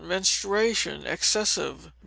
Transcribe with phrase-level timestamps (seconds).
[0.03, 1.85] Menstruation (Excessive).
[1.91, 1.91] No.